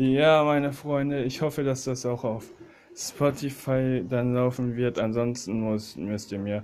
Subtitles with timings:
[0.00, 2.52] Ja, meine Freunde, ich hoffe, dass das auch auf
[2.94, 4.96] Spotify dann laufen wird.
[4.96, 6.62] Ansonsten muss, müsst ihr mir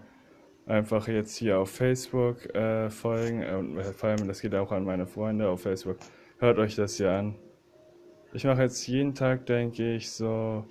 [0.66, 3.44] einfach jetzt hier auf Facebook äh, folgen.
[3.44, 5.96] Und vor allem, das geht auch an meine Freunde auf Facebook.
[6.38, 7.34] Hört euch das hier an.
[8.34, 10.64] Ich mache jetzt jeden Tag, denke ich, so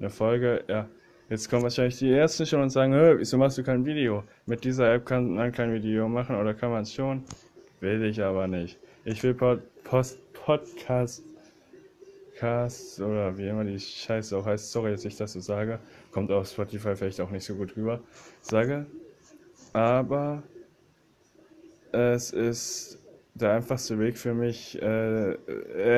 [0.00, 0.64] eine Folge.
[0.66, 0.88] Ja,
[1.30, 4.24] jetzt kommen wahrscheinlich die Ersten schon und sagen, wieso machst du kein Video?
[4.44, 7.22] Mit dieser App kann man kein Video machen oder kann man es schon?
[7.78, 8.76] Will ich aber nicht.
[9.04, 11.27] Ich will Pod Post Podcast
[12.38, 14.70] Cast oder wie immer die Scheiße auch heißt.
[14.70, 15.80] Sorry, dass ich das so sage.
[16.12, 18.00] Kommt auf Spotify vielleicht auch nicht so gut rüber.
[18.42, 18.86] Sage.
[19.72, 20.42] Aber
[21.92, 22.98] es ist
[23.34, 25.34] der einfachste Weg für mich, äh,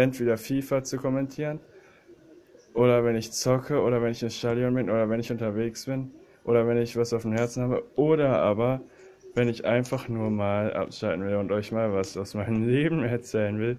[0.02, 1.60] entweder FIFA zu kommentieren
[2.74, 6.10] oder wenn ich zocke oder wenn ich im Stadion bin oder wenn ich unterwegs bin
[6.44, 8.80] oder wenn ich was auf dem Herzen habe oder aber
[9.34, 13.58] wenn ich einfach nur mal abschalten will und euch mal was aus meinem Leben erzählen
[13.58, 13.78] will.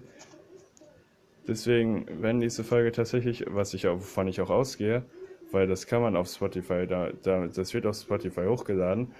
[1.46, 5.04] Deswegen, wenn diese Folge tatsächlich, was ich auch, wovon ich auch ausgehe,
[5.50, 9.12] weil das kann man auf Spotify, da, da, das wird auf Spotify hochgeladen,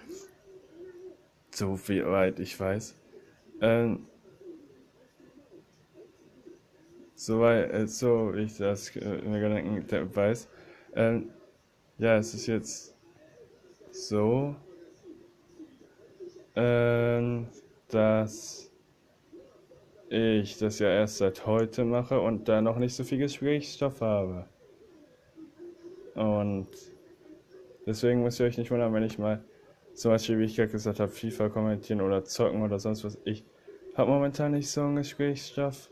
[1.51, 2.97] so wie weit ich weiß.
[3.61, 4.07] Ähm,
[7.15, 10.49] soweit, äh, so wie ich das äh, in der Gedanken weiß.
[10.95, 11.31] Ähm,
[11.99, 12.97] ja, es ist jetzt
[13.91, 14.57] so,
[16.55, 17.47] ähm,
[17.89, 18.62] dass
[20.13, 24.45] ich das ja erst seit heute mache und da noch nicht so viel Gesprächsstoff habe.
[26.15, 26.69] Und
[27.87, 29.43] deswegen müsst ihr euch nicht wundern, wenn ich mal
[29.95, 33.19] zum Beispiel, wie ich gerade gesagt habe, FIFA kommentieren oder zocken oder sonst was.
[33.25, 33.43] Ich
[33.95, 35.91] habe momentan nicht so einen Gesprächsstoff.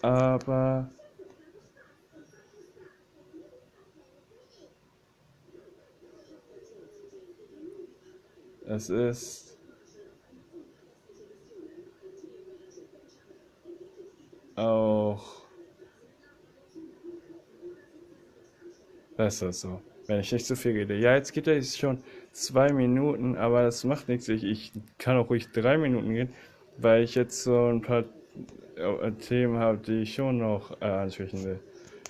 [0.00, 0.88] Aber
[8.66, 9.43] es ist
[14.56, 15.42] auch
[19.16, 20.96] besser so, wenn ich nicht zu viel rede.
[20.96, 21.98] Ja, jetzt geht es schon
[22.32, 24.28] zwei Minuten, aber das macht nichts.
[24.28, 26.28] Ich, ich kann auch ruhig drei Minuten gehen,
[26.78, 28.04] weil ich jetzt so ein paar
[28.76, 31.60] äh, Themen habe, die ich schon noch äh, ansprechen will.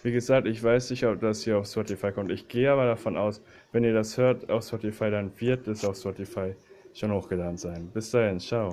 [0.02, 2.30] Wie gesagt, ich weiß nicht, ob das hier auf Spotify kommt.
[2.30, 3.42] Ich gehe aber davon aus,
[3.72, 6.54] wenn ihr das hört auf Spotify, dann wird es auf Spotify
[6.92, 7.90] schon hochgeladen sein.
[7.92, 8.72] Bis dahin, ciao.